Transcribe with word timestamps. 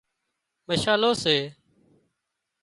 مشالو 0.67 1.11
سي 1.23 1.37